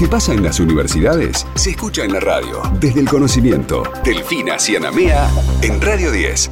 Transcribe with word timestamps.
que 0.00 0.08
pasa 0.08 0.32
en 0.32 0.42
las 0.42 0.58
universidades 0.60 1.46
se 1.56 1.72
escucha 1.72 2.04
en 2.04 2.14
la 2.14 2.20
radio. 2.20 2.62
Desde 2.80 3.00
el 3.00 3.06
conocimiento. 3.06 3.82
Delfina 4.02 4.58
Cianamea 4.58 5.28
en 5.60 5.78
Radio 5.78 6.10
10. 6.10 6.50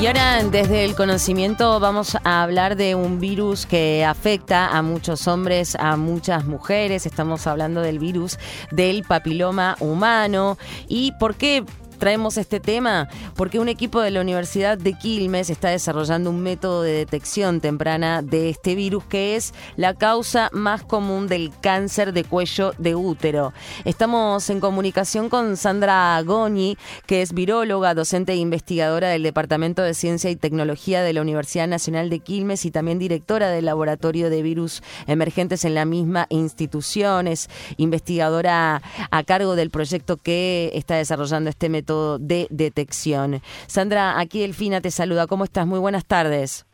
Y 0.00 0.06
ahora 0.06 0.40
desde 0.44 0.84
el 0.84 0.94
conocimiento 0.94 1.80
vamos 1.80 2.16
a 2.22 2.44
hablar 2.44 2.76
de 2.76 2.94
un 2.94 3.18
virus 3.18 3.66
que 3.66 4.04
afecta 4.04 4.68
a 4.68 4.82
muchos 4.82 5.26
hombres, 5.26 5.74
a 5.74 5.96
muchas 5.96 6.44
mujeres. 6.44 7.06
Estamos 7.06 7.48
hablando 7.48 7.80
del 7.80 7.98
virus 7.98 8.38
del 8.70 9.02
papiloma 9.02 9.76
humano. 9.80 10.58
¿Y 10.86 11.10
por 11.18 11.34
qué 11.34 11.64
traemos 12.02 12.36
este 12.36 12.58
tema? 12.58 13.08
Porque 13.36 13.60
un 13.60 13.68
equipo 13.68 14.00
de 14.00 14.10
la 14.10 14.20
Universidad 14.20 14.76
de 14.76 14.92
Quilmes 14.94 15.50
está 15.50 15.68
desarrollando 15.68 16.30
un 16.30 16.40
método 16.40 16.82
de 16.82 16.90
detección 16.90 17.60
temprana 17.60 18.22
de 18.22 18.50
este 18.50 18.74
virus 18.74 19.04
que 19.04 19.36
es 19.36 19.54
la 19.76 19.94
causa 19.94 20.50
más 20.52 20.82
común 20.82 21.28
del 21.28 21.52
cáncer 21.60 22.12
de 22.12 22.24
cuello 22.24 22.72
de 22.76 22.96
útero. 22.96 23.52
Estamos 23.84 24.50
en 24.50 24.58
comunicación 24.58 25.28
con 25.28 25.56
Sandra 25.56 26.20
Goñi, 26.22 26.76
que 27.06 27.22
es 27.22 27.32
viróloga, 27.34 27.94
docente 27.94 28.32
e 28.32 28.36
investigadora 28.36 29.08
del 29.10 29.22
Departamento 29.22 29.82
de 29.82 29.94
Ciencia 29.94 30.28
y 30.28 30.34
Tecnología 30.34 31.04
de 31.04 31.12
la 31.12 31.22
Universidad 31.22 31.68
Nacional 31.68 32.10
de 32.10 32.18
Quilmes 32.18 32.64
y 32.64 32.72
también 32.72 32.98
directora 32.98 33.48
del 33.50 33.66
Laboratorio 33.66 34.28
de 34.28 34.42
Virus 34.42 34.82
Emergentes 35.06 35.64
en 35.64 35.76
la 35.76 35.84
misma 35.84 36.26
institución. 36.30 37.28
Es 37.28 37.48
investigadora 37.76 38.82
a 39.12 39.22
cargo 39.22 39.54
del 39.54 39.70
proyecto 39.70 40.16
que 40.16 40.72
está 40.74 40.96
desarrollando 40.96 41.48
este 41.48 41.68
método 41.68 41.91
de 42.18 42.46
detección. 42.50 43.40
Sandra, 43.66 44.18
aquí 44.18 44.40
Delfina 44.40 44.80
te 44.80 44.90
saluda. 44.90 45.26
¿Cómo 45.26 45.44
estás? 45.44 45.66
Muy 45.66 45.78
buenas 45.78 46.04
tardes. 46.04 46.66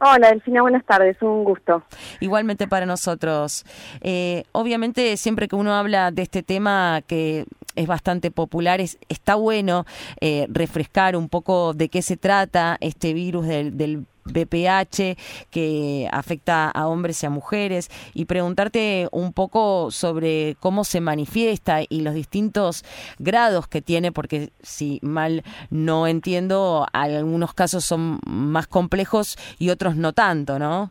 Hola 0.00 0.28
Delfina, 0.28 0.60
buenas 0.60 0.84
tardes, 0.84 1.16
un 1.22 1.44
gusto. 1.44 1.82
Igualmente 2.20 2.68
para 2.68 2.84
nosotros. 2.84 3.64
Eh, 4.02 4.44
obviamente 4.52 5.16
siempre 5.16 5.48
que 5.48 5.56
uno 5.56 5.72
habla 5.72 6.10
de 6.10 6.22
este 6.22 6.42
tema 6.42 7.00
que 7.06 7.46
es 7.74 7.86
bastante 7.86 8.30
popular, 8.30 8.80
es, 8.80 8.98
está 9.08 9.36
bueno 9.36 9.86
eh, 10.20 10.46
refrescar 10.50 11.16
un 11.16 11.28
poco 11.28 11.72
de 11.72 11.88
qué 11.88 12.02
se 12.02 12.16
trata 12.16 12.76
este 12.80 13.14
virus 13.14 13.46
del, 13.46 13.78
del 13.78 14.04
BPH 14.24 15.16
que 15.50 16.08
afecta 16.10 16.70
a 16.70 16.88
hombres 16.88 17.22
y 17.22 17.26
a 17.26 17.30
mujeres 17.30 17.90
y 18.14 18.24
preguntarte 18.24 19.08
un 19.12 19.32
poco 19.32 19.90
sobre 19.90 20.56
cómo 20.60 20.84
se 20.84 21.00
manifiesta 21.00 21.80
y 21.88 22.00
los 22.00 22.14
distintos 22.14 22.84
grados 23.18 23.68
que 23.68 23.82
tiene, 23.82 24.12
porque 24.12 24.50
si 24.62 24.98
mal 25.02 25.42
no 25.70 26.06
entiendo, 26.06 26.86
algunos 26.92 27.54
casos 27.54 27.84
son 27.84 28.20
más 28.26 28.66
complejos 28.66 29.36
y 29.58 29.70
otros 29.70 29.96
no 29.96 30.12
tanto, 30.12 30.58
¿no? 30.58 30.90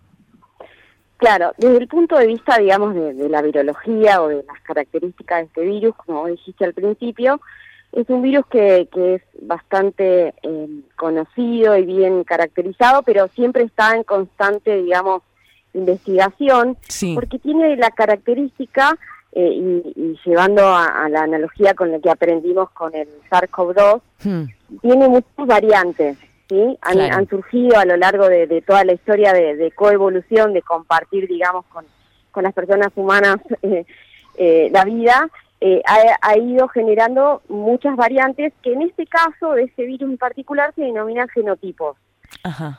Claro, 1.17 1.53
desde 1.57 1.77
el 1.77 1.87
punto 1.87 2.17
de 2.17 2.27
vista, 2.27 2.57
digamos, 2.57 2.93
de, 2.93 3.13
de 3.13 3.29
la 3.29 3.41
virología 3.41 4.21
o 4.21 4.27
de 4.27 4.43
las 4.43 4.59
características 4.63 5.39
de 5.39 5.45
este 5.45 5.61
virus, 5.61 5.95
como 5.95 6.27
dijiste 6.27 6.65
al 6.65 6.73
principio, 6.73 7.39
es 7.93 8.09
un 8.09 8.21
virus 8.21 8.45
que, 8.47 8.87
que 8.91 9.15
es 9.15 9.21
bastante 9.41 10.33
eh, 10.41 10.67
conocido 10.95 11.77
y 11.77 11.85
bien 11.85 12.23
caracterizado, 12.23 13.03
pero 13.03 13.27
siempre 13.29 13.63
está 13.63 13.95
en 13.95 14.03
constante, 14.03 14.81
digamos, 14.81 15.21
investigación, 15.73 16.77
porque 17.15 17.39
tiene 17.39 17.75
la 17.77 17.91
característica, 17.91 18.97
eh, 19.31 19.81
y, 19.95 20.19
llevando 20.25 20.61
a, 20.67 21.07
la 21.09 21.23
analogía 21.23 21.73
con 21.73 21.91
lo 21.91 21.99
que 21.99 22.09
aprendimos 22.09 22.69
con 22.71 22.93
el 22.95 23.07
SARS-CoV-2, 23.29 24.01
hmm. 24.23 24.43
tiene 24.81 25.07
muchas 25.07 25.47
variantes, 25.47 26.17
¿sí? 26.49 26.77
Han, 26.81 27.27
surgido 27.27 27.77
a 27.79 27.85
lo 27.85 27.97
largo 27.97 28.27
de, 28.29 28.63
toda 28.65 28.83
la 28.85 28.93
historia 28.93 29.33
de, 29.33 29.71
coevolución, 29.71 30.53
de 30.53 30.61
compartir, 30.61 31.27
digamos, 31.27 31.65
con, 31.65 31.85
con 32.31 32.43
las 32.43 32.53
personas 32.53 32.89
humanas 32.95 33.37
eh, 34.37 34.69
la 34.71 34.85
vida, 34.85 35.29
eh, 35.65 35.81
ha, 35.85 36.37
ido 36.37 36.67
generando 36.67 37.41
muchas 37.47 37.95
variantes 37.95 38.51
que 38.61 38.73
en 38.73 38.81
este 38.81 39.07
caso 39.07 39.53
de 39.53 39.63
este 39.63 39.85
virus 39.85 40.09
en 40.09 40.17
particular 40.17 40.73
se 40.75 40.81
denominan 40.81 41.29
genotipos. 41.29 41.95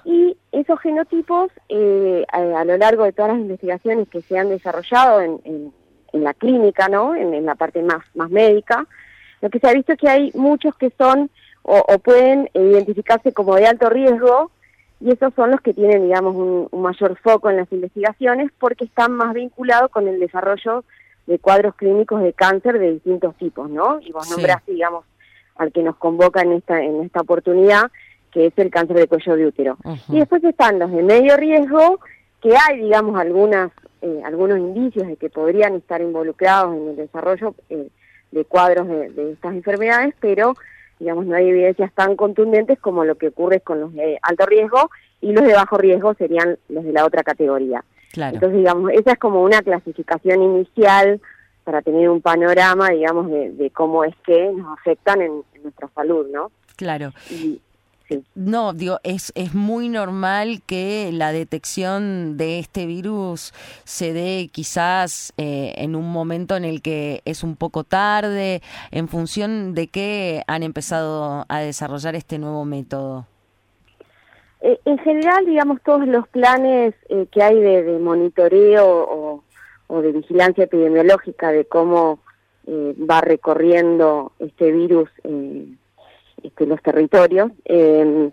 Y 0.04 0.36
esos 0.52 0.78
genotipos, 0.80 1.50
eh, 1.70 2.26
a, 2.30 2.62
lo 2.66 2.76
largo 2.76 3.04
de 3.04 3.12
todas 3.12 3.32
las 3.32 3.40
investigaciones 3.40 4.06
que 4.10 4.20
se 4.20 4.38
han 4.38 4.50
desarrollado 4.50 5.22
en, 5.22 5.72
la 6.12 6.34
clínica, 6.34 6.88
¿no? 6.88 7.14
En, 7.14 7.46
la 7.46 7.54
parte 7.54 7.82
más, 7.82 8.04
más 8.14 8.28
médica, 8.28 8.86
lo 9.40 9.48
que 9.48 9.60
se 9.60 9.66
ha 9.66 9.72
visto 9.72 9.94
es 9.94 9.98
que 9.98 10.10
hay 10.10 10.30
muchos 10.34 10.74
que 10.74 10.90
son 10.98 11.30
o, 11.62 11.82
pueden 12.00 12.50
identificarse 12.52 13.32
como 13.32 13.54
de 13.56 13.66
alto 13.66 13.88
riesgo 13.88 14.50
y 15.00 15.10
esos 15.10 15.32
son 15.32 15.52
los 15.52 15.62
que 15.62 15.72
tienen, 15.72 16.02
digamos, 16.02 16.36
un 16.36 16.82
mayor 16.82 17.16
foco 17.16 17.48
en 17.48 17.56
las 17.56 17.72
investigaciones 17.72 18.50
porque 18.58 18.84
están 18.84 19.12
más 19.12 19.32
vinculados 19.32 19.90
con 19.90 20.06
el 20.06 20.20
desarrollo 20.20 20.84
de 21.26 21.38
cuadros 21.38 21.74
clínicos 21.74 22.22
de 22.22 22.32
cáncer 22.32 22.78
de 22.78 22.92
distintos 22.92 23.34
tipos, 23.36 23.70
¿no? 23.70 24.00
Y 24.00 24.12
vos 24.12 24.30
nombraste, 24.30 24.72
digamos, 24.72 25.04
al 25.56 25.72
que 25.72 25.82
nos 25.82 25.96
convoca 25.96 26.42
en 26.42 26.52
esta, 26.52 26.82
en 26.82 27.02
esta 27.02 27.20
oportunidad, 27.20 27.90
que 28.30 28.46
es 28.46 28.52
el 28.56 28.70
cáncer 28.70 28.96
de 28.96 29.06
cuello 29.06 29.36
de 29.36 29.46
útero. 29.46 29.78
Y 30.08 30.18
después 30.18 30.42
están 30.44 30.78
los 30.78 30.90
de 30.90 31.02
medio 31.02 31.36
riesgo, 31.36 32.00
que 32.42 32.54
hay, 32.56 32.80
digamos, 32.80 33.18
algunas, 33.18 33.70
eh, 34.02 34.20
algunos 34.24 34.58
indicios 34.58 35.06
de 35.06 35.16
que 35.16 35.30
podrían 35.30 35.74
estar 35.74 36.02
involucrados 36.02 36.76
en 36.76 36.88
el 36.88 36.96
desarrollo 36.96 37.54
eh, 37.70 37.88
de 38.32 38.44
cuadros 38.44 38.88
de, 38.88 39.32
estas 39.32 39.54
enfermedades, 39.54 40.14
pero, 40.20 40.54
digamos, 40.98 41.26
no 41.26 41.36
hay 41.36 41.48
evidencias 41.48 41.92
tan 41.94 42.16
contundentes 42.16 42.78
como 42.80 43.04
lo 43.04 43.14
que 43.14 43.28
ocurre 43.28 43.60
con 43.60 43.80
los 43.80 43.94
de 43.94 44.18
alto 44.20 44.44
riesgo, 44.46 44.90
y 45.20 45.32
los 45.32 45.46
de 45.46 45.54
bajo 45.54 45.78
riesgo 45.78 46.12
serían 46.14 46.58
los 46.68 46.84
de 46.84 46.92
la 46.92 47.06
otra 47.06 47.22
categoría. 47.22 47.82
Entonces, 48.16 48.58
digamos, 48.58 48.90
esa 48.92 49.12
es 49.12 49.18
como 49.18 49.42
una 49.42 49.60
clasificación 49.62 50.42
inicial 50.42 51.20
para 51.64 51.82
tener 51.82 52.08
un 52.10 52.20
panorama, 52.20 52.90
digamos, 52.90 53.30
de, 53.30 53.70
cómo 53.74 54.04
es 54.04 54.14
que 54.26 54.52
nos 54.52 54.78
afectan 54.78 55.22
en, 55.22 55.42
nuestra 55.62 55.88
salud, 55.94 56.26
¿no? 56.30 56.50
Claro. 56.76 57.12
No, 58.34 58.74
digo, 58.74 59.00
es, 59.02 59.32
es 59.34 59.54
muy 59.54 59.88
normal 59.88 60.62
que 60.66 61.10
la 61.12 61.32
detección 61.32 62.36
de 62.36 62.58
este 62.58 62.84
virus 62.84 63.54
se 63.84 64.12
dé 64.12 64.50
quizás 64.52 65.32
eh, 65.38 65.72
en 65.78 65.96
un 65.96 66.12
momento 66.12 66.54
en 66.54 66.66
el 66.66 66.82
que 66.82 67.22
es 67.24 67.42
un 67.42 67.56
poco 67.56 67.82
tarde, 67.82 68.60
en 68.90 69.08
función 69.08 69.74
de 69.74 69.88
qué 69.88 70.42
han 70.46 70.62
empezado 70.62 71.46
a 71.48 71.58
desarrollar 71.60 72.14
este 72.14 72.38
nuevo 72.38 72.66
método. 72.66 73.26
Eh, 74.66 74.80
en 74.86 74.96
general, 75.00 75.44
digamos, 75.44 75.82
todos 75.82 76.06
los 76.08 76.26
planes 76.28 76.94
eh, 77.10 77.26
que 77.30 77.42
hay 77.42 77.60
de, 77.60 77.98
monitoreo 77.98 79.42
o, 79.88 80.00
de 80.00 80.10
vigilancia 80.10 80.64
epidemiológica 80.64 81.52
de 81.52 81.66
cómo 81.66 82.20
eh, 82.66 82.94
va 82.98 83.20
recorriendo 83.20 84.32
este 84.38 84.72
virus 84.72 85.10
en 85.22 85.78
este, 86.42 86.66
los 86.66 86.82
territorios, 86.82 87.52
em, 87.66 88.30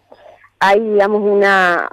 hay, 0.59 0.79
digamos, 0.79 1.21
una 1.21 1.89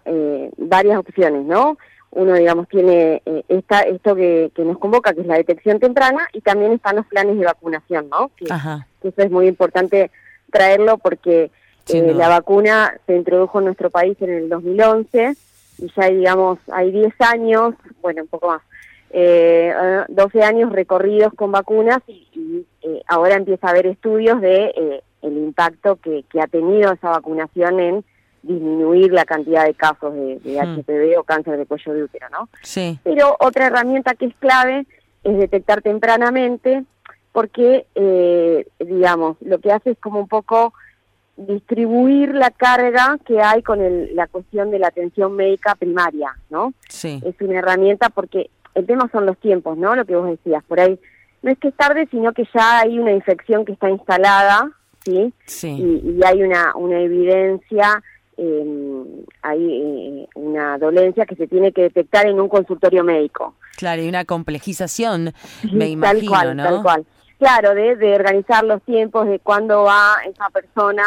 varias 0.56 0.98
opciones, 0.98 1.44
¿no? 1.44 1.76
Uno, 2.12 2.34
digamos, 2.34 2.68
tiene 2.68 3.22
esta, 3.48 3.80
esto 3.80 4.14
que, 4.14 4.52
nos 4.58 4.78
convoca, 4.78 5.14
que 5.14 5.22
es 5.22 5.26
la 5.26 5.36
detección 5.36 5.80
temprana, 5.80 6.28
y 6.32 6.42
también 6.42 6.72
están 6.72 6.96
los 6.96 7.06
planes 7.06 7.38
de 7.38 7.44
vacunación, 7.44 8.08
¿no? 8.08 8.30
que 8.36 8.44
eso 8.44 9.22
es 9.22 9.30
muy 9.30 9.48
importante 9.48 10.10
traerlo 10.50 10.98
porque 10.98 11.50
eh, 11.88 12.14
la 12.14 12.28
vacuna 12.28 12.98
se 13.06 13.16
introdujo 13.16 13.58
en 13.58 13.66
nuestro 13.66 13.90
país 13.90 14.16
en 14.20 14.30
el 14.30 14.48
2011 14.48 15.36
y 15.78 15.86
ya 15.96 16.04
hay, 16.04 16.16
digamos, 16.16 16.58
hay 16.72 16.90
10 16.90 17.14
años, 17.20 17.74
bueno, 18.02 18.22
un 18.22 18.28
poco 18.28 18.48
más, 18.48 18.62
eh, 19.10 19.72
12 20.08 20.42
años 20.42 20.72
recorridos 20.72 21.32
con 21.34 21.50
vacunas 21.50 22.00
y, 22.06 22.66
eh, 22.82 23.02
ahora 23.06 23.36
empieza 23.36 23.66
a 23.66 23.70
haber 23.70 23.86
estudios 23.86 24.40
de 24.40 24.66
eh, 24.66 25.02
el 25.22 25.36
impacto 25.36 25.96
que, 25.96 26.24
que, 26.30 26.40
ha 26.40 26.46
tenido 26.46 26.92
esa 26.92 27.10
vacunación 27.10 27.80
en 27.80 28.04
disminuir 28.42 29.12
la 29.12 29.24
cantidad 29.24 29.64
de 29.64 29.74
casos 29.74 30.14
de, 30.14 30.38
de. 30.40 30.60
HPV 30.60 31.18
o 31.18 31.24
cáncer 31.24 31.56
de 31.56 31.66
cuello 31.66 31.94
de 31.94 32.02
útero, 32.04 32.28
¿no? 32.30 32.48
Sí. 32.62 32.98
Pero 33.02 33.36
otra 33.40 33.66
herramienta 33.66 34.14
que 34.14 34.26
es 34.26 34.34
clave 34.36 34.86
es 35.24 35.38
detectar 35.38 35.82
tempranamente 35.82 36.84
porque, 37.32 37.86
digamos, 38.78 39.36
lo 39.40 39.58
que 39.58 39.72
hace 39.72 39.90
es 39.90 39.98
como 39.98 40.20
un 40.20 40.28
poco 40.28 40.72
distribuir 41.38 42.34
la 42.34 42.50
carga 42.50 43.16
que 43.24 43.40
hay 43.40 43.62
con 43.62 43.78
la 44.14 44.26
cuestión 44.26 44.70
de 44.70 44.80
la 44.80 44.88
atención 44.88 45.36
médica 45.36 45.76
primaria, 45.76 46.36
¿no? 46.50 46.74
Sí. 46.88 47.20
Es 47.24 47.36
una 47.40 47.60
herramienta 47.60 48.08
porque 48.10 48.50
el 48.74 48.86
tema 48.86 49.08
son 49.12 49.24
los 49.24 49.38
tiempos, 49.38 49.78
¿no? 49.78 49.94
Lo 49.94 50.04
que 50.04 50.16
vos 50.16 50.28
decías, 50.28 50.64
por 50.64 50.80
ahí 50.80 50.98
no 51.42 51.52
es 51.52 51.58
que 51.58 51.68
es 51.68 51.74
tarde, 51.74 52.08
sino 52.10 52.32
que 52.32 52.44
ya 52.52 52.80
hay 52.80 52.98
una 52.98 53.12
infección 53.12 53.64
que 53.64 53.72
está 53.72 53.88
instalada, 53.88 54.70
¿sí? 55.04 55.32
Sí. 55.46 55.68
Y, 55.68 56.20
hay 56.24 56.42
una, 56.42 56.74
una 56.74 57.00
evidencia, 57.00 58.02
eh, 58.36 59.04
hay 59.42 59.64
eh, 59.64 60.28
una 60.34 60.76
dolencia 60.78 61.24
que 61.24 61.36
se 61.36 61.46
tiene 61.46 61.70
que 61.70 61.82
detectar 61.82 62.26
en 62.26 62.40
un 62.40 62.48
consultorio 62.48 63.04
médico. 63.04 63.54
Claro, 63.76 64.02
y 64.02 64.08
una 64.08 64.24
complejización, 64.24 65.32
me 65.72 65.88
imagino, 65.88 66.02
tal 66.02 66.28
cual, 66.28 66.56
¿no? 66.56 66.64
Tal 66.64 66.82
cual. 66.82 67.06
Claro, 67.38 67.74
de, 67.76 67.94
de 67.94 68.16
organizar 68.16 68.64
los 68.64 68.82
tiempos, 68.82 69.28
de 69.28 69.38
cuándo 69.38 69.84
va 69.84 70.16
esa 70.26 70.50
persona 70.50 71.04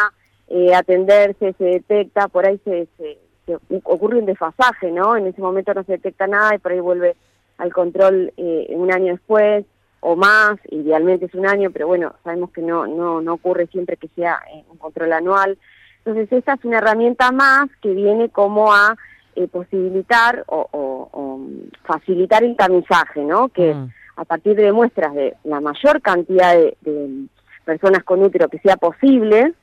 eh, 0.54 0.74
atenderse, 0.74 1.54
se 1.54 1.64
detecta, 1.64 2.28
por 2.28 2.46
ahí 2.46 2.60
se, 2.64 2.86
se, 2.98 3.18
que 3.46 3.56
ocurre 3.84 4.18
un 4.18 4.26
desfasaje, 4.26 4.90
¿no? 4.92 5.16
En 5.16 5.26
ese 5.26 5.40
momento 5.40 5.72
no 5.72 5.82
se 5.84 5.92
detecta 5.92 6.26
nada 6.26 6.54
y 6.54 6.58
por 6.58 6.72
ahí 6.72 6.80
vuelve 6.80 7.16
al 7.56 7.72
control 7.72 8.32
eh, 8.36 8.66
un 8.70 8.92
año 8.92 9.12
después 9.12 9.64
o 10.00 10.14
más, 10.16 10.58
idealmente 10.70 11.26
es 11.26 11.34
un 11.34 11.46
año, 11.46 11.70
pero 11.70 11.86
bueno, 11.86 12.14
sabemos 12.22 12.50
que 12.50 12.60
no, 12.60 12.86
no, 12.86 13.22
no 13.22 13.34
ocurre 13.34 13.68
siempre 13.68 13.96
que 13.96 14.08
sea 14.08 14.40
eh, 14.52 14.62
un 14.68 14.76
control 14.76 15.12
anual. 15.12 15.56
Entonces 15.98 16.30
esta 16.32 16.54
es 16.54 16.64
una 16.64 16.78
herramienta 16.78 17.30
más 17.30 17.70
que 17.80 17.94
viene 17.94 18.28
como 18.28 18.74
a 18.74 18.96
eh, 19.36 19.48
posibilitar 19.48 20.44
o, 20.48 21.40
facilitar 21.84 22.44
el 22.44 22.56
tamizaje, 22.56 23.22
¿no? 23.22 23.48
Que 23.48 23.74
mm. 23.74 23.90
a 24.16 24.24
partir 24.24 24.56
de 24.56 24.72
muestras 24.72 25.14
de 25.14 25.34
la 25.44 25.60
mayor 25.60 26.02
cantidad 26.02 26.54
de, 26.54 27.26
personas 27.64 28.02
con 28.02 28.22
útero 28.22 28.48
que 28.48 28.58
sea 28.58 28.76
posible, 28.76 29.54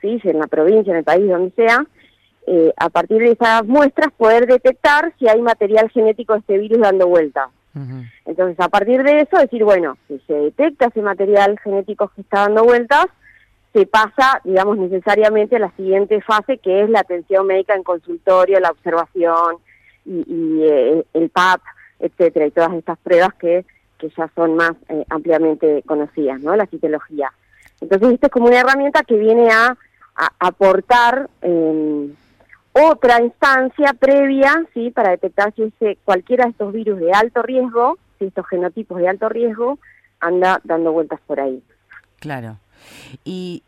¿sí? 0.00 0.20
en 0.24 0.38
la 0.38 0.46
provincia, 0.46 0.90
en 0.90 0.98
el 0.98 1.04
país, 1.04 1.28
donde 1.28 1.50
sea, 1.52 1.86
eh, 2.46 2.72
a 2.76 2.88
partir 2.88 3.18
de 3.18 3.32
esas 3.32 3.66
muestras 3.66 4.12
poder 4.16 4.46
detectar 4.46 5.12
si 5.18 5.28
hay 5.28 5.40
material 5.42 5.90
genético 5.90 6.34
de 6.34 6.40
este 6.40 6.58
virus 6.58 6.80
dando 6.80 7.08
vuelta. 7.08 7.50
Entonces, 8.24 8.58
a 8.58 8.70
partir 8.70 9.02
de 9.02 9.20
eso, 9.20 9.36
decir, 9.36 9.62
bueno, 9.62 9.98
si 10.08 10.18
se 10.20 10.32
detecta 10.32 10.86
ese 10.86 11.02
material 11.02 11.58
genético 11.58 12.08
que 12.08 12.22
está 12.22 12.40
dando 12.40 12.64
vueltas, 12.64 13.04
se 13.74 13.84
pasa, 13.84 14.40
digamos, 14.44 14.78
necesariamente 14.78 15.56
a 15.56 15.58
la 15.58 15.70
siguiente 15.72 16.22
fase, 16.22 16.56
que 16.56 16.82
es 16.82 16.88
la 16.88 17.00
atención 17.00 17.46
médica 17.46 17.74
en 17.74 17.82
consultorio, 17.82 18.58
la 18.60 18.70
observación 18.70 19.56
y, 20.06 20.62
eh, 20.62 21.04
el 21.12 21.28
PAP, 21.28 21.60
etcétera, 21.98 22.46
y 22.46 22.50
todas 22.52 22.72
estas 22.72 22.96
pruebas 23.00 23.34
que, 23.34 23.66
que 23.98 24.08
ya 24.16 24.30
son 24.34 24.56
más 24.56 24.72
eh, 24.88 25.04
ampliamente 25.10 25.82
conocidas, 25.84 26.40
¿no? 26.40 26.56
La 26.56 26.64
citología. 26.64 27.30
Entonces, 27.80 28.14
esto 28.14 28.26
es 28.26 28.32
como 28.32 28.46
una 28.46 28.60
herramienta 28.60 29.02
que 29.02 29.16
viene 29.16 29.50
a, 29.50 29.76
aportar 30.38 31.28
eh, 31.42 32.10
otra 32.72 33.22
instancia 33.22 33.92
previa, 33.92 34.64
¿sí? 34.72 34.90
Para 34.90 35.10
detectar 35.10 35.52
si 35.54 35.64
ese, 35.64 35.98
cualquiera 36.04 36.44
de 36.44 36.52
estos 36.52 36.72
virus 36.72 36.98
de 37.00 37.12
alto 37.12 37.42
riesgo, 37.42 37.98
si 38.18 38.26
estos 38.26 38.46
genotipos 38.46 38.98
de 38.98 39.08
alto 39.08 39.28
riesgo, 39.28 39.78
anda 40.20 40.60
dando 40.64 40.92
vueltas 40.92 41.20
por 41.26 41.40
ahí. 41.40 41.62
Claro. 42.18 42.56
Y 43.24 43.62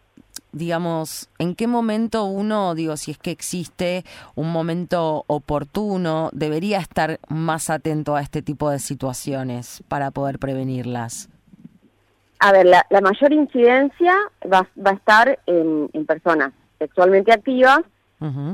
digamos, 0.52 1.28
¿en 1.38 1.54
qué 1.54 1.66
momento 1.66 2.24
uno, 2.24 2.74
digo, 2.74 2.96
si 2.96 3.10
es 3.10 3.18
que 3.18 3.30
existe 3.30 4.04
un 4.34 4.50
momento 4.50 5.24
oportuno, 5.26 6.30
debería 6.32 6.78
estar 6.78 7.20
más 7.28 7.70
atento 7.70 8.16
a 8.16 8.22
este 8.22 8.42
tipo 8.42 8.70
de 8.70 8.78
situaciones 8.78 9.82
para 9.88 10.10
poder 10.10 10.38
prevenirlas? 10.38 11.28
A 12.40 12.52
ver, 12.52 12.66
la, 12.66 13.00
mayor 13.00 13.32
incidencia 13.32 14.14
va, 14.52 14.68
a 14.84 14.90
estar 14.90 15.38
en, 15.46 15.88
personas 16.06 16.52
sexualmente 16.78 17.32
activas, 17.32 17.80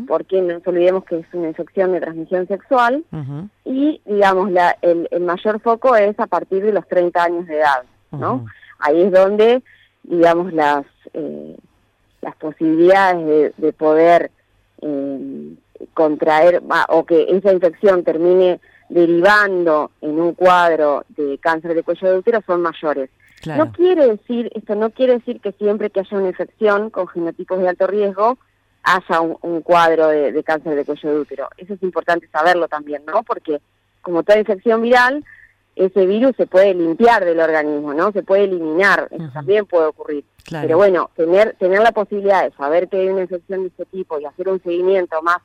porque 0.07 0.43
no 0.43 0.55
nos 0.55 0.67
olvidemos 0.67 1.05
que 1.05 1.21
es 1.21 1.27
una 1.33 1.49
infección 1.49 1.93
de 1.93 2.01
transmisión 2.01 2.47
sexual, 2.47 3.05
y 3.65 4.01
digamos, 4.05 4.51
la, 4.51 4.77
el, 4.83 5.09
mayor 5.21 5.61
foco 5.61 5.97
es 5.97 6.19
a 6.19 6.27
partir 6.27 6.63
de 6.65 6.73
los 6.73 6.87
30 6.89 7.23
años 7.23 7.47
de 7.47 7.59
edad, 7.59 7.85
¿no? 8.11 8.47
Ahí 8.79 9.03
es 9.03 9.13
donde 9.13 9.63
digamos, 10.05 10.53
las, 10.53 10.85
eh, 11.13 11.57
las 12.21 12.37
posibilidades 12.37 13.57
de, 13.57 13.73
poder 13.73 14.31
eh, 14.83 15.55
contraer 15.95 16.63
o 16.89 17.05
que 17.05 17.27
esa 17.31 17.53
infección 17.53 18.05
termine 18.05 18.61
derivando 18.89 19.91
en 20.01 20.21
un 20.21 20.35
cuadro 20.35 21.05
de 21.09 21.39
cáncer 21.39 21.75
de 21.75 21.83
cuello 21.83 22.11
de 22.11 22.19
útero 22.19 22.43
son 22.47 22.63
mayores. 22.63 23.11
No 23.47 23.73
quiere 23.73 24.09
decir, 24.09 24.51
esto 24.55 24.75
no 24.75 24.91
quiere 24.91 25.15
decir 25.15 25.41
que 25.41 25.53
siempre 25.53 25.91
que 25.91 26.01
haya 26.01 26.17
una 26.17 26.29
infección 26.29 26.91
con 26.91 27.09
genotipos 27.09 27.59
de 27.59 27.69
alto 27.69 27.87
riesgo 27.87 28.39
haya 28.83 29.21
un, 29.21 29.61
cuadro 29.63 30.09
de, 30.09 30.33
de, 30.33 30.45
cáncer 30.45 30.75
de 30.75 30.85
cuello 30.85 31.11
de 31.11 31.21
útero. 31.21 31.49
Eso 31.57 31.75
es 31.75 31.83
importante 31.83 32.29
saberlo 32.29 32.69
también, 32.69 33.03
¿no? 33.07 33.23
Porque 33.23 33.61
como 34.03 34.23
toda 34.23 34.39
infección 34.39 34.83
viral, 34.83 35.25
ese 35.77 36.07
virus 36.07 36.37
se 36.37 36.47
puede 36.47 36.75
limpiar 36.75 37.25
del 37.25 37.41
organismo, 37.41 37.95
¿no? 37.95 38.13
Se 38.13 38.23
puede 38.23 38.45
eliminar, 38.45 39.09
eso 39.11 39.29
también 39.33 39.67
puede 39.67 39.87
ocurrir. 39.87 40.25
Pero 40.49 40.77
bueno, 40.77 41.11
tener, 41.17 41.57
tener 41.59 41.81
la 41.81 41.93
posibilidad 41.93 42.45
de 42.45 42.55
saber 42.57 42.89
que 42.89 42.99
hay 42.99 43.09
una 43.09 43.23
infección 43.23 43.63
de 43.63 43.69
este 43.69 43.87
tipo 43.87 44.21
y 44.21 44.27
hacer 44.27 44.49
un 44.49 44.63
seguimiento 44.63 45.21
más 45.23 45.39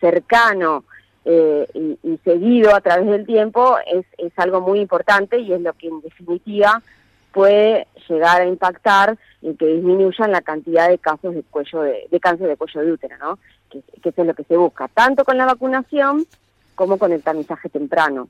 cercano 0.00 0.84
eh, 1.24 1.66
y, 1.74 2.18
seguido 2.24 2.74
a 2.74 2.80
través 2.80 3.06
del 3.06 3.26
tiempo 3.26 3.76
es, 3.86 4.06
es 4.18 4.32
algo 4.36 4.60
muy 4.60 4.80
importante 4.80 5.38
y 5.38 5.52
es 5.52 5.60
lo 5.60 5.72
que 5.74 5.88
en 5.88 6.00
definitiva 6.00 6.82
puede 7.36 7.86
llegar 8.08 8.40
a 8.40 8.46
impactar 8.46 9.18
y 9.42 9.54
que 9.56 9.66
disminuyan 9.66 10.32
la 10.32 10.40
cantidad 10.40 10.88
de 10.88 10.96
casos 10.96 11.34
de 11.34 11.42
cuello 11.42 11.82
de, 11.82 12.18
cáncer 12.18 12.48
de 12.48 12.56
cuello 12.56 12.80
de 12.80 12.92
útero, 12.92 13.18
¿no? 13.18 13.38
Que, 13.70 13.82
que 14.00 14.08
eso 14.08 14.22
es 14.22 14.26
lo 14.26 14.32
que 14.32 14.44
se 14.44 14.56
busca, 14.56 14.88
tanto 14.88 15.22
con 15.22 15.36
la 15.36 15.44
vacunación 15.44 16.24
como 16.74 16.96
con 16.96 17.12
el 17.12 17.22
tamizaje 17.22 17.68
temprano. 17.68 18.28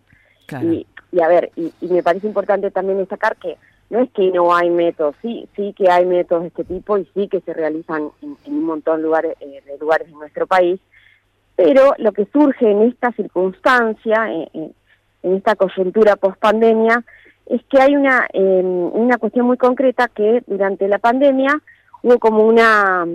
Y, 0.60 0.88
y 1.12 1.20
a 1.20 1.28
ver, 1.28 1.52
y, 1.54 1.72
me 1.82 2.02
parece 2.02 2.26
importante 2.26 2.72
también 2.72 2.98
destacar 2.98 3.36
que 3.36 3.56
no 3.90 4.00
es 4.00 4.10
que 4.10 4.32
no 4.32 4.52
hay 4.56 4.70
métodos, 4.70 5.14
sí, 5.22 5.48
sí 5.54 5.72
que 5.78 5.88
hay 5.88 6.04
métodos 6.04 6.42
de 6.42 6.48
este 6.48 6.64
tipo 6.64 6.98
y 6.98 7.04
sí 7.14 7.28
que 7.28 7.40
se 7.42 7.54
realizan 7.54 8.10
en, 8.22 8.36
un 8.46 8.64
montón 8.64 8.96
de 8.96 9.02
lugares, 9.04 9.36
eh, 9.38 9.62
de 9.64 9.78
lugares 9.78 10.08
de 10.08 10.14
nuestro 10.14 10.48
país, 10.48 10.80
pero 11.54 11.94
lo 11.98 12.10
que 12.10 12.26
surge 12.32 12.68
en 12.68 12.82
esta 12.82 13.12
circunstancia, 13.12 14.32
eh, 14.32 14.48
eh, 14.52 14.70
en 15.22 15.34
esta 15.36 15.54
coyuntura 15.54 16.16
post-pandemia, 16.16 17.04
es 17.46 17.62
que 17.70 17.80
hay 17.80 17.96
una, 17.96 18.26
em, 18.32 18.66
una 18.66 19.18
cuestión 19.18 19.46
muy 19.46 19.56
concreta 19.56 20.08
que 20.08 20.42
durante 20.46 20.88
la 20.88 20.98
pandemia 20.98 21.60
hubo 22.02 22.18
como 22.18 22.44
una 22.44 23.06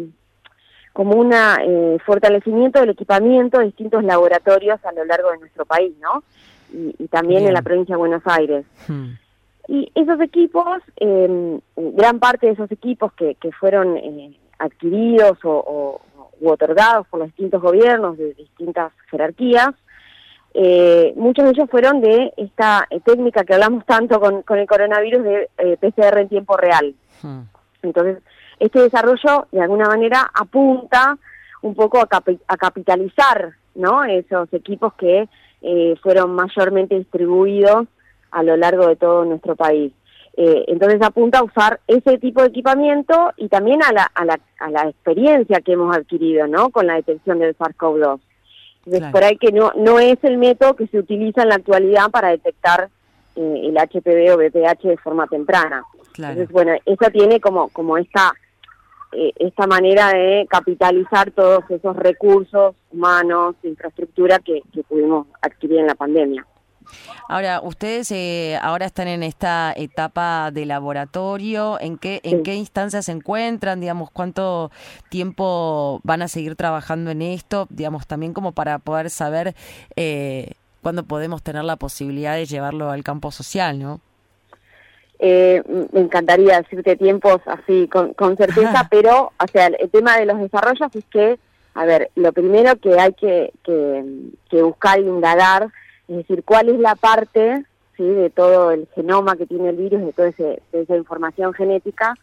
como 0.93 1.15
un 1.15 1.31
fortalecimiento 2.05 2.81
del 2.81 2.89
equipamiento 2.89 3.59
de 3.59 3.67
distintos 3.67 4.03
laboratorios 4.03 4.83
a 4.83 4.91
lo 4.91 5.05
largo 5.05 5.31
de 5.31 5.37
nuestro 5.37 5.65
país, 5.65 5.93
¿no? 6.01 6.21
y, 6.73 7.07
también 7.07 7.45
en 7.45 7.53
la 7.53 7.61
provincia 7.61 7.95
de 7.95 7.99
Buenos 7.99 8.23
Aires. 8.25 8.65
Hmm. 8.87 9.13
Y 9.67 9.91
esos 9.95 10.19
equipos, 10.21 10.81
eh, 10.97 11.59
gran 11.75 12.19
parte 12.19 12.47
de 12.47 12.53
esos 12.53 12.71
equipos 12.71 13.13
que, 13.13 13.35
que 13.35 13.51
fueron 13.51 13.97
eh, 13.97 14.37
adquiridos 14.59 15.37
o, 15.43 16.01
u 16.39 16.49
otorgados 16.49 17.07
por 17.07 17.19
los 17.19 17.29
distintos 17.29 17.61
gobiernos 17.61 18.17
de 18.17 18.33
distintas 18.33 18.91
jerarquías, 19.09 19.69
eh, 20.53 21.13
muchos 21.15 21.45
de 21.45 21.51
ellos 21.51 21.69
fueron 21.69 22.01
de 22.01 22.33
esta 22.37 22.85
eh, 22.89 22.99
técnica 22.99 23.43
que 23.43 23.53
hablamos 23.53 23.85
tanto 23.85 24.19
con, 24.19 24.41
con 24.41 24.59
el 24.59 24.67
coronavirus 24.67 25.23
de 25.23 25.49
eh, 25.57 25.77
PCR 25.77 26.19
en 26.19 26.29
tiempo 26.29 26.57
real. 26.57 26.93
Hmm. 27.21 27.41
Entonces, 27.83 28.17
este 28.59 28.81
desarrollo 28.81 29.47
de 29.51 29.61
alguna 29.61 29.87
manera 29.87 30.29
apunta 30.33 31.17
un 31.61 31.75
poco 31.75 31.99
a, 31.99 32.07
a 32.47 32.57
capitalizar 32.57 33.53
¿no? 33.75 34.03
esos 34.03 34.51
equipos 34.53 34.93
que 34.93 35.27
eh, 35.61 35.95
fueron 36.01 36.33
mayormente 36.33 36.95
distribuidos 36.95 37.87
a 38.31 38.43
lo 38.43 38.57
largo 38.57 38.87
de 38.87 38.95
todo 38.95 39.25
nuestro 39.25 39.55
país. 39.55 39.93
Eh, 40.37 40.65
entonces 40.67 41.01
apunta 41.01 41.39
a 41.39 41.43
usar 41.43 41.79
ese 41.87 42.17
tipo 42.17 42.41
de 42.41 42.47
equipamiento 42.47 43.33
y 43.35 43.49
también 43.49 43.83
a 43.83 43.91
la, 43.91 44.09
a 44.13 44.25
la, 44.25 44.39
a 44.59 44.69
la 44.69 44.89
experiencia 44.89 45.59
que 45.61 45.73
hemos 45.73 45.95
adquirido 45.95 46.47
¿no? 46.47 46.69
con 46.69 46.87
la 46.87 46.95
detección 46.95 47.39
del 47.39 47.57
SARS-CoV-2. 47.57 48.19
Entonces, 48.85 49.11
por 49.11 49.23
ahí 49.23 49.37
que 49.37 49.51
no, 49.51 49.71
no 49.75 49.99
es 49.99 50.17
el 50.23 50.37
método 50.37 50.75
que 50.75 50.87
se 50.87 50.97
utiliza 50.97 51.43
en 51.43 51.49
la 51.49 51.55
actualidad 51.55 52.09
para 52.09 52.29
detectar 52.29 52.89
eh, 53.35 53.61
el 53.65 53.77
HPV 53.77 54.33
o 54.33 54.37
BPH 54.37 54.87
de 54.87 54.97
forma 54.97 55.27
temprana. 55.27 55.83
Entonces, 56.17 56.49
bueno, 56.49 56.73
eso 56.85 57.11
tiene 57.11 57.39
como, 57.39 57.69
como 57.69 57.97
esta 57.97 58.33
eh, 59.13 59.33
esta 59.37 59.67
manera 59.67 60.09
de 60.09 60.47
capitalizar 60.49 61.31
todos 61.31 61.69
esos 61.69 61.97
recursos 61.97 62.75
humanos, 62.91 63.55
infraestructura 63.63 64.39
que, 64.39 64.61
pudimos 64.87 65.27
adquirir 65.41 65.79
en 65.79 65.87
la 65.87 65.95
pandemia. 65.95 66.45
Ahora, 67.27 67.61
ustedes 67.61 68.11
eh, 68.11 68.57
ahora 68.61 68.85
están 68.85 69.07
en 69.07 69.23
esta 69.23 69.73
etapa 69.75 70.51
de 70.51 70.65
laboratorio, 70.65 71.79
¿en 71.79 71.97
qué, 71.97 72.19
en 72.23 72.43
qué 72.43 72.55
instancias 72.55 73.05
se 73.05 73.11
encuentran? 73.11 73.79
Digamos, 73.79 74.11
¿cuánto 74.11 74.71
tiempo 75.09 76.01
van 76.03 76.21
a 76.21 76.27
seguir 76.27 76.55
trabajando 76.55 77.11
en 77.11 77.21
esto? 77.21 77.67
Digamos, 77.69 78.07
también 78.07 78.33
como 78.33 78.51
para 78.51 78.79
poder 78.79 79.09
saber 79.09 79.55
eh, 79.95 80.53
cuándo 80.81 81.03
podemos 81.03 81.41
tener 81.41 81.63
la 81.63 81.75
posibilidad 81.75 82.35
de 82.35 82.45
llevarlo 82.45 82.91
al 82.91 83.03
campo 83.03 83.31
social, 83.31 83.79
¿no? 83.79 84.01
Eh, 85.23 85.61
me 85.93 85.99
encantaría 85.99 86.59
decirte 86.59 86.95
tiempos 86.95 87.41
así 87.45 87.87
con, 87.87 88.15
certeza, 88.37 88.87
pero 88.89 89.31
o 89.39 89.47
sea, 89.53 89.67
el, 89.67 89.89
tema 89.91 90.17
de 90.17 90.25
los 90.25 90.39
desarrollos 90.39 90.95
es 90.95 91.05
que, 91.11 91.37
a 91.75 91.85
ver, 91.85 92.09
lo 92.15 92.33
primero 92.33 92.75
que 92.77 92.99
hay 92.99 93.13
que, 93.13 93.53
que, 93.63 94.63
buscar 94.63 94.99
y 94.99 95.03
indagar, 95.03 95.67
es 96.07 96.17
decir, 96.17 96.43
cuál 96.43 96.69
es 96.69 96.79
la 96.79 96.95
parte 96.95 97.65
¿sí? 97.97 98.03
de 98.03 98.29
todo 98.29 98.71
el 98.71 98.87
genoma 98.95 99.35
que 99.35 99.45
tiene 99.45 99.69
el 99.69 99.77
virus, 99.77 100.01
de 100.01 100.13
toda 100.13 100.29
esa 100.29 100.95
información 100.95 101.53
genética, 101.53 102.15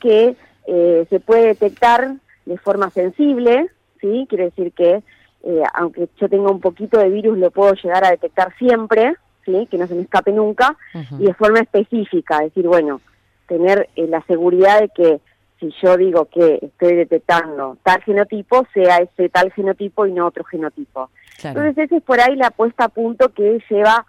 que 0.00 0.36
eh, 0.66 1.06
se 1.08 1.20
puede 1.20 1.46
detectar 1.48 2.14
de 2.46 2.58
forma 2.58 2.90
sensible, 2.90 3.68
¿sí? 4.00 4.26
quiere 4.28 4.44
decir 4.44 4.72
que 4.72 5.02
eh, 5.46 5.62
aunque 5.74 6.08
yo 6.18 6.28
tenga 6.28 6.50
un 6.50 6.60
poquito 6.60 6.98
de 6.98 7.10
virus, 7.10 7.38
lo 7.38 7.50
puedo 7.50 7.74
llegar 7.74 8.04
a 8.04 8.10
detectar 8.10 8.56
siempre, 8.56 9.14
que 9.44 9.76
no 9.78 9.86
se 9.86 9.94
me 9.94 10.02
escape 10.02 10.32
nunca, 10.32 10.74
y 11.18 11.26
de 11.26 11.34
forma 11.34 11.60
específica, 11.60 12.38
es 12.38 12.54
decir, 12.54 12.66
bueno, 12.66 13.02
tener 13.46 13.90
eh, 13.94 14.06
la 14.08 14.22
seguridad 14.22 14.80
de 14.80 14.88
que 14.88 15.20
si 15.60 15.72
yo 15.82 15.96
digo 15.96 16.26
que 16.26 16.60
estoy 16.62 16.94
detectando 16.94 17.76
tal 17.82 18.02
genotipo, 18.02 18.66
sea 18.72 18.98
ese 18.98 19.28
tal 19.28 19.52
genotipo 19.52 20.06
y 20.06 20.12
no 20.12 20.26
otro 20.26 20.44
genotipo. 20.44 21.10
Entonces 21.42 21.76
esa 21.76 21.96
es 21.96 22.02
por 22.02 22.20
ahí 22.20 22.36
la 22.36 22.50
puesta 22.50 22.84
a 22.84 22.88
punto 22.88 23.30
que 23.30 23.62
lleva 23.68 24.06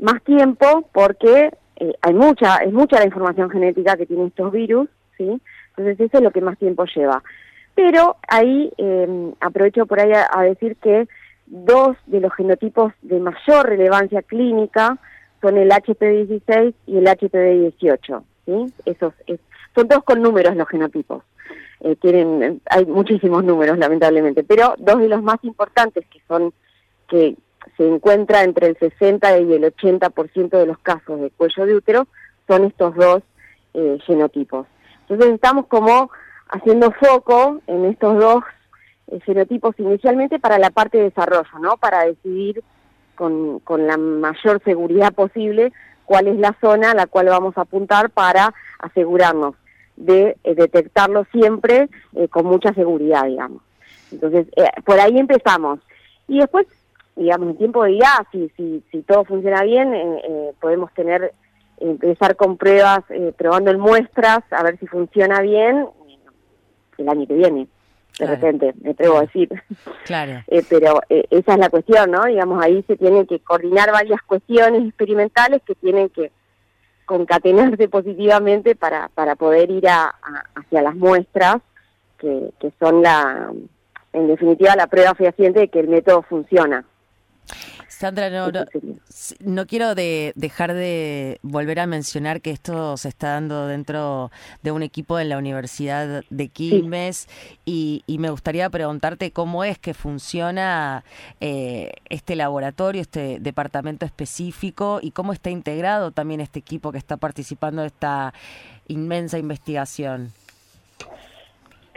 más 0.00 0.22
tiempo 0.22 0.88
porque 0.92 1.50
eh, 1.76 1.94
hay 2.00 2.14
mucha, 2.14 2.56
es 2.58 2.72
mucha 2.72 2.98
la 2.98 3.06
información 3.06 3.50
genética 3.50 3.96
que 3.96 4.06
tienen 4.06 4.28
estos 4.28 4.52
virus, 4.52 4.88
¿sí? 5.16 5.40
Entonces 5.70 6.00
eso 6.00 6.18
es 6.18 6.22
lo 6.22 6.30
que 6.30 6.40
más 6.40 6.58
tiempo 6.58 6.84
lleva. 6.94 7.22
Pero 7.74 8.16
ahí 8.28 8.72
eh, 8.78 9.32
aprovecho 9.40 9.86
por 9.86 10.00
ahí 10.00 10.12
a, 10.12 10.42
decir 10.42 10.76
que 10.76 11.08
dos 11.46 11.96
de 12.06 12.20
los 12.20 12.32
genotipos 12.34 12.92
de 13.02 13.18
mayor 13.18 13.68
relevancia 13.68 14.22
clínica 14.22 14.96
son 15.42 15.58
el 15.58 15.70
HPV16 15.70 16.74
y 16.86 16.96
el 16.96 17.06
HPV18, 17.06 18.22
¿sí? 18.46 18.72
Esos, 18.86 19.12
son 19.74 19.88
todos 19.88 20.04
con 20.04 20.22
números 20.22 20.56
los 20.56 20.68
genotipos. 20.68 21.24
Eh, 21.84 21.96
tienen, 21.96 22.62
hay 22.70 22.86
muchísimos 22.86 23.44
números 23.44 23.76
lamentablemente, 23.76 24.42
pero 24.42 24.74
dos 24.78 25.00
de 25.00 25.08
los 25.10 25.22
más 25.22 25.36
importantes 25.42 26.06
que 26.06 26.18
son 26.26 26.54
que 27.08 27.36
se 27.76 27.86
encuentra 27.86 28.42
entre 28.42 28.68
el 28.68 28.78
60 28.78 29.38
y 29.40 29.52
el 29.52 29.64
80% 29.64 30.48
de 30.48 30.64
los 30.64 30.78
casos 30.78 31.20
de 31.20 31.28
cuello 31.28 31.66
de 31.66 31.74
útero 31.74 32.06
son 32.48 32.64
estos 32.64 32.94
dos 32.94 33.22
eh, 33.74 33.98
genotipos. 34.06 34.66
Entonces 35.02 35.34
estamos 35.34 35.66
como 35.66 36.10
haciendo 36.48 36.90
foco 36.92 37.60
en 37.66 37.84
estos 37.84 38.18
dos 38.18 38.44
eh, 39.08 39.20
genotipos 39.20 39.74
inicialmente 39.76 40.38
para 40.38 40.58
la 40.58 40.70
parte 40.70 40.96
de 40.96 41.04
desarrollo, 41.04 41.58
¿no? 41.60 41.76
Para 41.76 42.06
decidir 42.06 42.64
con, 43.14 43.58
con 43.58 43.86
la 43.86 43.98
mayor 43.98 44.62
seguridad 44.64 45.12
posible 45.12 45.70
cuál 46.06 46.28
es 46.28 46.38
la 46.38 46.56
zona 46.62 46.92
a 46.92 46.94
la 46.94 47.06
cual 47.08 47.26
vamos 47.26 47.58
a 47.58 47.62
apuntar 47.62 48.08
para 48.08 48.54
asegurarnos 48.78 49.54
de 49.96 50.36
eh, 50.44 50.54
detectarlo 50.54 51.26
siempre 51.32 51.88
con 52.30 52.46
mucha 52.46 52.72
seguridad, 52.74 53.24
digamos. 53.24 53.62
Entonces, 54.10 54.46
por 54.84 55.00
ahí 55.00 55.18
empezamos. 55.18 55.80
Y 56.28 56.38
después 56.38 56.66
digamos, 57.16 57.50
en 57.50 57.56
tiempo 57.56 57.84
de 57.84 57.98
ya, 57.98 58.26
si, 58.32 58.48
si, 58.56 58.82
si 58.90 59.02
todo 59.02 59.24
funciona 59.24 59.62
bien, 59.62 59.94
eh, 59.94 60.20
eh, 60.28 60.52
podemos 60.60 60.92
tener, 60.94 61.32
empezar 61.78 62.36
con 62.36 62.56
pruebas, 62.56 63.04
eh, 63.10 63.32
probando 63.36 63.70
en 63.70 63.80
muestras, 63.80 64.40
a 64.50 64.62
ver 64.62 64.78
si 64.78 64.86
funciona 64.86 65.40
bien 65.40 65.86
el 66.98 67.08
año 67.08 67.26
que 67.26 67.34
viene, 67.34 67.66
de 68.18 68.26
repente, 68.26 68.74
me 68.80 68.90
atrevo 68.90 69.18
a 69.18 69.22
decir. 69.22 69.48
Claro. 70.04 70.42
pero 70.68 71.00
esa 71.08 71.52
es 71.54 71.58
la 71.58 71.68
cuestión, 71.68 72.10
¿no? 72.10 72.24
Digamos, 72.24 72.62
ahí 72.62 72.82
se 72.86 72.96
tienen 72.96 73.26
que 73.26 73.40
coordinar 73.40 73.90
varias 73.90 74.22
cuestiones 74.22 74.86
experimentales 74.86 75.62
que 75.62 75.74
tienen 75.74 76.08
que 76.10 76.30
concatenarse 77.06 77.88
positivamente 77.88 78.74
para, 78.74 79.08
para 79.08 79.36
poder 79.36 79.70
ir 79.70 79.88
a, 79.88 80.14
hacia 80.54 80.82
las 80.82 80.94
muestras, 80.94 81.56
que, 82.18 82.50
que 82.60 82.72
son 82.78 83.02
la, 83.02 83.52
en 84.12 84.26
definitiva, 84.28 84.76
la 84.76 84.86
prueba 84.86 85.14
fehaciente 85.14 85.60
de 85.60 85.68
que 85.68 85.80
el 85.80 85.88
método 85.88 86.22
funciona. 86.22 86.84
Sandra, 88.04 88.28
no, 89.40 89.66
quiero 89.66 89.94
dejar 89.94 90.74
de 90.74 91.38
volver 91.40 91.80
a 91.80 91.86
mencionar 91.86 92.42
que 92.42 92.50
esto 92.50 92.98
se 92.98 93.08
está 93.08 93.28
dando 93.28 93.66
dentro 93.66 94.30
de 94.62 94.72
un 94.72 94.82
equipo 94.82 95.18
en 95.18 95.30
la 95.30 95.38
Universidad 95.38 96.22
de 96.28 96.48
Quilmes 96.48 97.28
y, 97.64 98.04
me 98.18 98.28
gustaría 98.28 98.68
preguntarte 98.68 99.30
cómo 99.30 99.64
es 99.64 99.78
que 99.78 99.94
funciona 99.94 101.02
eh, 101.40 101.92
este 102.10 102.36
laboratorio, 102.36 103.00
este 103.00 103.38
departamento 103.40 104.04
específico 104.04 104.98
y 105.00 105.10
cómo 105.12 105.32
está 105.32 105.48
integrado 105.48 106.10
también 106.10 106.42
este 106.42 106.58
equipo 106.58 106.92
que 106.92 106.98
está 106.98 107.16
participando 107.16 107.80
de 107.80 107.86
esta 107.88 108.34
inmensa 108.86 109.38
investigación. 109.38 110.30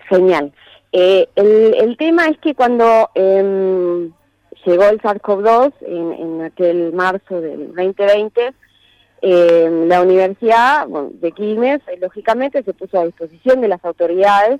Genial. 0.07 0.53
Eh, 0.93 1.27
el, 1.35 1.97
tema 1.97 2.27
es 2.27 2.37
que 2.37 2.55
cuando... 2.55 3.09
Em, 3.13 4.13
llegó 4.67 4.83
el 4.83 5.01
SARS-CoV-2 5.01 5.73
en, 5.81 6.41
aquel 6.41 6.91
marzo 6.93 7.39
del 7.39 7.67
2020, 7.67 8.53
eh, 9.21 9.85
la 9.87 10.01
Universidad 10.01 10.87
de 10.87 11.31
Quilmes, 11.31 11.81
eh, 11.87 11.97
lógicamente, 11.99 12.63
se 12.63 12.73
puso 12.73 12.99
a 12.99 13.05
disposición 13.05 13.61
de 13.61 13.69
las 13.69 13.83
autoridades 13.85 14.59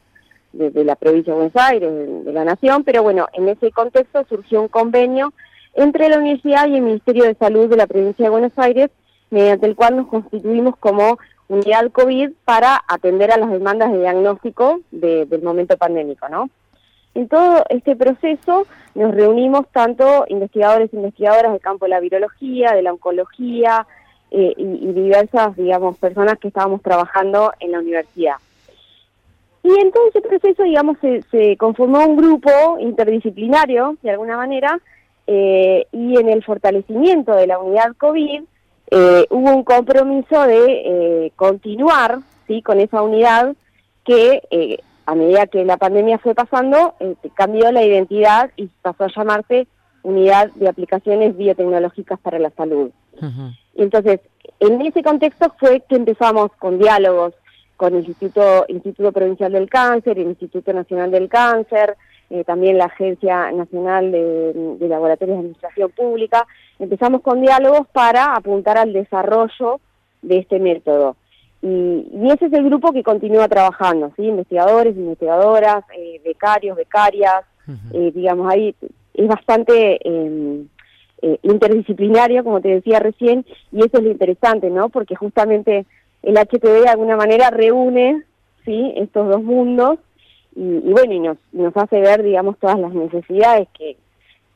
de, 0.54 0.84
la 0.84 0.96
provincia 0.96 1.34
de 1.34 1.40
Buenos 1.40 1.56
Aires, 1.56 1.92
de, 2.26 2.34
la 2.34 2.46
Nación, 2.46 2.84
pero 2.84 3.04
bueno, 3.04 3.28
en 3.34 3.50
ese 3.50 3.72
contexto 3.72 4.26
surgió 4.28 4.62
un 4.62 4.70
convenio 4.70 5.34
entre 5.74 6.10
la 6.10 6.18
Universidad 6.18 6.68
y 6.68 6.76
el 6.76 6.82
Ministerio 6.82 7.26
de 7.26 7.36
Salud 7.36 7.70
de 7.70 7.78
la 7.78 7.86
provincia 7.86 8.26
de 8.26 8.32
Buenos 8.32 8.54
Aires, 8.56 8.90
mediante 9.30 9.68
el 9.68 9.76
cual 9.76 9.98
nos 9.98 10.08
constituimos 10.08 10.76
como 10.78 11.20
unidad 11.50 11.92
COVID 11.92 12.32
para 12.46 12.82
atender 12.88 13.32
a 13.32 13.38
las 13.38 13.52
demandas 13.52 13.92
de 13.92 14.00
diagnóstico 14.00 14.80
del 14.92 15.42
momento 15.44 15.78
pandémico, 15.78 16.28
¿no? 16.30 16.50
En 17.18 17.28
todo 17.28 17.66
este 17.70 17.96
proceso 17.96 18.68
nos 18.94 19.16
reunimos 19.16 19.66
tanto 19.72 20.26
investigadores 20.28 20.94
e 20.94 20.98
investigadoras 20.98 21.52
del 21.52 21.62
campo 21.62 21.86
de 21.86 21.90
la 21.90 22.00
virología, 22.00 22.74
de 22.74 22.84
la 22.84 22.94
oncología 22.94 23.88
eh, 24.30 24.54
y, 24.56 24.94
diversas, 24.94 25.56
digamos, 25.56 25.98
personas 25.98 26.38
que 26.38 26.50
estábamos 26.50 26.84
trabajando 26.84 27.52
en 27.60 27.72
la 27.72 27.80
universidad. 27.80 28.36
Y 29.64 29.70
en 29.82 29.92
todo 29.92 30.10
ese 30.10 30.22
proceso, 30.22 30.62
digamos, 30.62 30.98
se, 31.32 31.58
conformó 31.58 32.06
un 32.06 32.18
grupo 32.18 32.78
interdisciplinario, 32.80 33.98
de 34.04 34.12
alguna 34.12 34.38
manera, 34.38 34.80
eh, 35.26 35.88
y 35.92 36.20
en 36.20 36.30
el 36.30 36.44
fortalecimiento 36.44 37.34
de 37.34 37.48
la 37.48 37.58
unidad 37.58 37.96
COVID 37.98 38.44
eh, 38.92 39.26
hubo 39.32 39.56
un 39.56 39.64
compromiso 39.64 40.44
de 40.44 41.32
continuar 41.36 42.20
¿sí? 42.46 42.62
con 42.62 42.80
esa 42.80 43.02
unidad 43.02 43.56
que 44.06 44.84
a 45.08 45.16
medida 45.16 45.48
que 45.48 45.64
la 45.64 45.78
pandemia 45.78 46.20
fue 46.20 46.36
pasando, 46.36 46.96
eh, 47.00 47.16
cambió 47.34 47.72
la 47.72 47.82
identidad 47.82 48.52
y 48.58 48.68
pasó 48.82 49.06
a 49.06 49.14
llamarse 49.16 49.66
Unidad 50.04 50.52
de 50.56 50.68
Aplicaciones 50.68 51.36
Biotecnológicas 51.38 52.20
para 52.20 52.40
la 52.40 52.50
Salud. 52.52 52.92
Y 53.74 53.82
entonces, 53.82 54.20
en 54.60 54.82
ese 54.82 55.02
contexto 55.04 55.54
fue 55.60 55.82
que 55.88 55.96
empezamos 55.96 56.52
con 56.60 56.78
diálogos 56.78 57.34
con 57.78 57.96
el 57.96 58.06
Instituto, 58.06 58.66
Instituto 58.68 59.14
Provincial 59.14 59.54
del 59.54 59.70
Cáncer, 59.70 60.20
el 60.20 60.28
Instituto 60.28 60.74
Nacional 60.74 61.10
del 61.10 61.30
Cáncer, 61.30 61.96
eh, 62.30 62.44
también 62.44 62.78
la 62.78 62.86
Agencia 62.86 63.50
Nacional 63.54 64.12
de, 64.12 64.76
de 64.78 64.88
Laboratorios 64.90 65.38
de 65.38 65.40
Administración 65.40 65.90
Pública. 65.92 66.46
Empezamos 66.80 67.22
con 67.22 67.42
diálogos 67.42 67.88
para 67.94 68.36
apuntar 68.36 68.78
al 68.78 68.92
desarrollo 68.92 69.80
de 70.22 70.40
este 70.40 70.60
método. 70.60 71.16
Y, 71.62 72.30
ese 72.32 72.46
es 72.46 72.54
el 72.54 72.66
grupo 72.66 72.92
que 72.92 73.04
continúa 73.04 73.48
trabajando, 73.48 74.12
¿sí? 74.16 74.24
investigadores, 74.24 74.96
investigadoras, 74.96 75.84
eh, 75.98 76.22
becarios, 76.24 76.78
becarias, 76.78 77.44
eh, 77.94 78.12
digamos, 78.14 78.52
ahí 78.54 78.76
es 79.14 79.28
bastante 79.28 80.00
em, 80.08 80.68
eh, 81.22 81.40
interdisciplinario, 81.42 82.44
como 82.44 82.62
te 82.62 82.70
decía 82.70 83.00
recién, 83.00 83.46
y 83.72 83.80
eso 83.80 83.98
es 83.98 84.04
lo 84.04 84.12
interesante, 84.12 84.70
¿no? 84.70 84.90
Porque 84.90 85.16
justamente 85.16 85.86
el 86.24 86.38
HPV 86.38 86.84
de 86.84 86.90
alguna 86.90 87.18
manera 87.18 87.50
reúne, 87.50 88.24
¿sí? 88.64 88.94
Estos 88.96 89.28
dos 89.28 89.44
mundos 89.44 90.00
y, 90.56 90.92
bueno, 90.92 91.14
y 91.14 91.20
nos, 91.20 91.38
nos 91.52 91.76
hace 91.78 92.00
ver, 92.00 92.24
digamos, 92.24 92.58
todas 92.58 92.80
las 92.80 92.92
necesidades 92.94 93.68
que, 93.78 93.96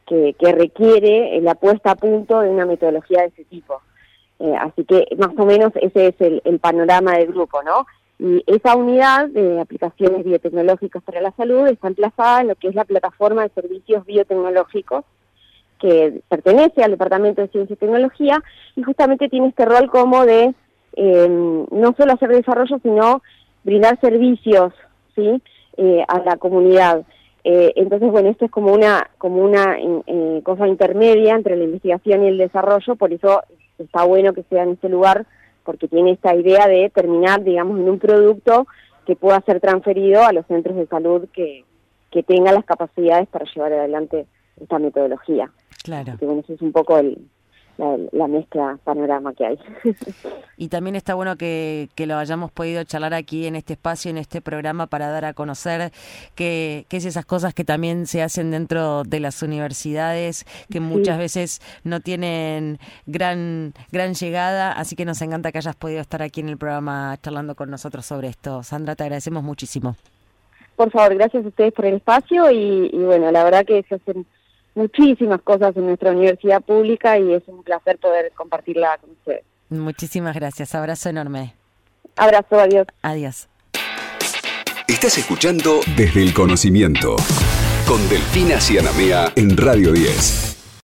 que, 0.08 0.36
que 0.38 0.52
requiere 0.52 1.40
la 1.42 1.56
puesta 1.56 1.92
a 1.92 1.96
punto 1.96 2.40
de 2.42 2.50
una 2.50 2.66
metodología 2.66 3.22
de 3.22 3.28
ese 3.28 3.44
tipo. 3.46 3.82
Eh, 4.42 4.56
así 4.60 4.84
que 4.86 5.06
más 5.20 5.30
o 5.38 5.46
menos 5.46 5.72
ese 5.76 6.08
es 6.08 6.16
el, 6.20 6.60
panorama 6.60 7.14
del 7.14 7.28
grupo, 7.28 7.62
¿no? 7.62 7.86
Y 8.18 8.44
esa 8.48 8.76
unidad 8.76 9.28
de 9.28 9.62
aplicaciones 9.62 10.26
biotecnológicas 10.26 11.04
para 11.04 11.22
la 11.22 11.32
salud 11.34 11.68
está 11.68 11.88
emplazada 11.90 12.42
en 12.42 12.48
lo 12.48 12.56
que 12.56 12.70
es 12.70 12.76
la 12.76 12.86
plataforma 12.86 13.44
de 13.44 13.50
servicios 13.50 14.04
biotecnológicos 14.04 15.06
que 15.80 16.22
pertenece 16.28 16.84
al 16.84 16.92
Departamento 16.92 17.42
de 17.42 17.50
Ciencia 17.50 17.74
y 17.76 17.78
Tecnología 17.78 18.44
y 18.76 18.82
justamente 18.82 19.30
tiene 19.30 19.50
este 19.50 19.66
rol 19.66 19.92
como 19.92 20.26
de 20.26 20.56
em, 20.94 21.66
no 21.72 21.94
solo 21.96 22.14
hacer 22.14 22.30
desarrollo, 22.30 22.80
sino 22.82 23.22
brindar 23.64 24.00
servicios 24.02 24.74
¿sí? 25.16 25.42
Eh, 25.78 26.04
a 26.08 26.20
la 26.20 26.38
comunidad. 26.38 27.04
Eh, 27.44 27.74
entonces, 27.76 28.12
bueno, 28.12 28.30
esto 28.30 28.46
es 28.46 28.52
como 28.52 28.74
una, 28.74 29.08
como 29.20 29.44
una 29.44 29.78
cosa 30.44 30.68
intermedia 30.68 31.36
entre 31.36 31.58
la 31.58 31.64
investigación 31.64 32.24
y 32.24 32.28
el 32.28 32.38
desarrollo, 32.38 32.96
por 32.96 33.14
eso 33.14 33.42
está 33.84 34.04
bueno 34.04 34.34
que 34.34 34.44
sea 34.44 34.64
en 34.64 34.72
este 34.72 34.90
lugar 34.90 35.26
porque 35.64 35.88
tiene 35.88 36.12
esta 36.12 36.36
idea 36.36 36.68
de 36.68 36.90
terminar, 36.90 37.44
digamos, 37.44 37.80
en 37.80 37.90
un 37.90 38.00
producto 38.00 38.68
que 39.06 39.16
pueda 39.16 39.42
ser 39.42 39.60
transferido 39.60 40.24
a 40.24 40.34
los 40.34 40.46
centros 40.48 40.76
de 40.76 40.88
salud 40.88 41.28
que, 41.34 41.66
que 42.12 42.24
tengan 42.24 42.56
las 42.56 42.66
capacidades 42.66 43.28
para 43.28 43.46
llevar 43.46 43.74
adelante 43.74 44.26
esta 44.60 44.80
metodología. 44.80 45.52
Claro. 45.84 46.14
bueno, 46.22 46.42
ese 46.42 46.54
es 46.54 46.62
un 46.62 46.72
poco 46.72 46.98
el, 46.98 47.18
la, 48.12 48.28
mezcla 48.28 48.78
panorama 48.84 49.34
que 49.34 49.46
hay. 49.46 49.60
y 50.58 50.68
también 50.68 50.96
está 50.96 51.16
bueno 51.16 51.36
que, 51.36 51.90
que, 51.96 52.06
lo 52.06 52.18
hayamos 52.18 52.52
podido 52.52 52.84
charlar 52.84 53.14
aquí 53.14 53.48
en 53.48 53.56
este 53.56 53.74
espacio, 53.74 54.12
en 54.12 54.18
este 54.18 54.42
programa, 54.42 54.88
para 54.88 55.10
dar 55.10 55.26
a 55.26 55.34
conocer 55.34 55.92
que 56.36 56.86
es 56.90 57.06
esas 57.06 57.26
cosas 57.26 57.54
que 57.54 57.64
también 57.64 58.06
se 58.06 58.22
hacen 58.22 58.52
dentro 58.52 59.04
de 59.04 59.20
las 59.20 59.42
universidades, 59.42 60.46
que 60.70 60.80
muchas 60.80 61.18
veces 61.18 61.62
no 61.84 62.00
tienen 62.00 62.78
gran, 63.06 63.74
gran 63.92 64.14
llegada, 64.14 64.72
así 64.72 64.96
que 64.96 65.06
nos 65.06 65.22
encanta 65.22 65.52
que 65.52 65.58
hayas 65.58 65.76
podido 65.76 66.02
estar 66.02 66.22
aquí 66.22 66.42
en 66.42 66.50
el 66.50 66.58
programa 66.58 67.18
charlando 67.22 67.56
con 67.56 67.70
nosotros 67.72 68.06
sobre 68.06 68.28
esto. 68.28 68.64
Sandra, 68.64 68.96
te 68.96 69.04
agradecemos 69.04 69.44
muchísimo. 69.44 69.96
Por 70.76 70.92
favor, 70.92 71.16
gracias 71.16 71.46
a 71.46 71.48
ustedes 71.48 71.74
por 71.74 71.86
el 71.86 71.96
espacio 71.96 72.50
y, 72.52 72.90
y 72.94 72.98
bueno, 73.00 73.32
la 73.32 73.44
verdad 73.44 73.66
que 73.66 73.84
se 73.84 73.96
hacen 73.96 74.26
muchísimas 74.76 75.42
cosas 75.42 75.76
en 75.76 75.86
nuestra 75.88 76.12
universidad 76.12 76.62
pública 76.62 77.18
y 77.18 77.34
es 77.34 77.44
un 77.48 77.64
placer 77.64 77.98
poder 77.98 78.32
compartirla 78.34 78.98
con 79.00 79.12
ustedes. 79.12 79.44
Muchísimas 79.70 80.36
gracias, 80.36 80.76
abrazo 80.76 81.10
enorme. 81.10 81.54
Abrazo, 82.16 82.60
adiós. 82.60 82.88
Adiós. 83.02 83.48
Estás 84.88 85.18
escuchando 85.18 85.80
Desde 85.96 86.22
el 86.22 86.34
Conocimiento 86.34 87.16
con 87.88 88.08
Delfina 88.10 88.60
Cianamea 88.60 89.32
en 89.36 89.56
Radio 89.56 89.94
10. 89.94 90.61